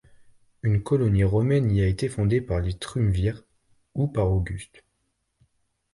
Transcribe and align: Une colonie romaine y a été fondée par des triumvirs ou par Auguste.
Une 0.63 0.81
colonie 0.81 1.23
romaine 1.23 1.69
y 1.69 1.79
a 1.81 1.85
été 1.85 2.09
fondée 2.09 2.41
par 2.41 2.59
des 2.59 2.73
triumvirs 2.73 3.43
ou 3.93 4.07
par 4.07 4.31
Auguste. 4.31 4.83